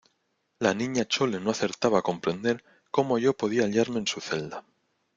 la 0.57 0.73
Niña 0.73 1.05
Chole 1.07 1.39
no 1.39 1.51
acertaba 1.51 1.99
a 1.99 2.01
comprender 2.01 2.63
cómo 2.89 3.19
yo 3.19 3.37
podía 3.37 3.65
hallarme 3.65 3.99
en 3.99 4.07
su 4.07 4.19
celda 4.19 4.65